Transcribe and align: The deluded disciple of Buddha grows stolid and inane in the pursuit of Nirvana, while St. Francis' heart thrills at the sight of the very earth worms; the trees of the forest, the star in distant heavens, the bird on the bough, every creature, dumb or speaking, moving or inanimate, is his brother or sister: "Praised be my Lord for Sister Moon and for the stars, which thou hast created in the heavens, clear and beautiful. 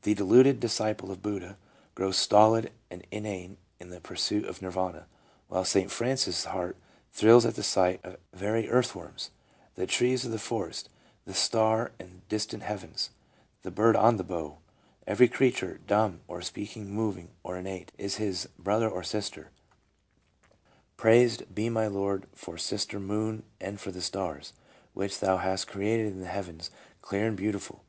The 0.00 0.14
deluded 0.14 0.60
disciple 0.60 1.10
of 1.12 1.20
Buddha 1.20 1.58
grows 1.94 2.16
stolid 2.16 2.72
and 2.90 3.06
inane 3.10 3.58
in 3.78 3.90
the 3.90 4.00
pursuit 4.00 4.46
of 4.46 4.62
Nirvana, 4.62 5.06
while 5.48 5.62
St. 5.66 5.90
Francis' 5.90 6.46
heart 6.46 6.78
thrills 7.12 7.44
at 7.44 7.54
the 7.54 7.62
sight 7.62 8.00
of 8.02 8.16
the 8.32 8.38
very 8.38 8.70
earth 8.70 8.94
worms; 8.94 9.30
the 9.74 9.86
trees 9.86 10.24
of 10.24 10.32
the 10.32 10.38
forest, 10.38 10.88
the 11.26 11.34
star 11.34 11.92
in 12.00 12.22
distant 12.30 12.62
heavens, 12.62 13.10
the 13.60 13.70
bird 13.70 13.94
on 13.94 14.16
the 14.16 14.24
bough, 14.24 14.56
every 15.06 15.28
creature, 15.28 15.78
dumb 15.86 16.22
or 16.28 16.40
speaking, 16.40 16.88
moving 16.90 17.28
or 17.42 17.58
inanimate, 17.58 17.92
is 17.98 18.14
his 18.16 18.48
brother 18.58 18.88
or 18.88 19.02
sister: 19.02 19.50
"Praised 20.96 21.54
be 21.54 21.68
my 21.68 21.86
Lord 21.86 22.24
for 22.34 22.56
Sister 22.56 22.98
Moon 22.98 23.42
and 23.60 23.78
for 23.78 23.92
the 23.92 24.00
stars, 24.00 24.54
which 24.94 25.20
thou 25.20 25.36
hast 25.36 25.66
created 25.68 26.06
in 26.06 26.20
the 26.20 26.26
heavens, 26.26 26.70
clear 27.02 27.26
and 27.28 27.36
beautiful. 27.36 27.84